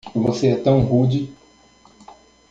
Você 0.15 0.47
é 0.47 0.55
tão 0.55 0.79
rude! 0.81 1.31